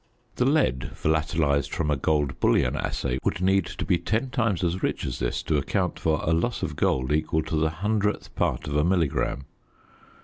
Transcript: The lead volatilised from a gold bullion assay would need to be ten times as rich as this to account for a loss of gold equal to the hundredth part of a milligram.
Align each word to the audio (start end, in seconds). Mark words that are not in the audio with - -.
The 0.37 0.45
lead 0.45 0.89
volatilised 0.95 1.69
from 1.71 1.91
a 1.91 1.95
gold 1.95 2.39
bullion 2.39 2.75
assay 2.75 3.19
would 3.23 3.39
need 3.39 3.67
to 3.67 3.85
be 3.85 3.99
ten 3.99 4.31
times 4.31 4.63
as 4.63 4.81
rich 4.81 5.05
as 5.05 5.19
this 5.19 5.43
to 5.43 5.57
account 5.59 5.99
for 5.99 6.21
a 6.23 6.33
loss 6.33 6.63
of 6.63 6.75
gold 6.75 7.11
equal 7.11 7.43
to 7.43 7.55
the 7.55 7.69
hundredth 7.69 8.33
part 8.33 8.67
of 8.67 8.75
a 8.75 8.83
milligram. 8.83 9.45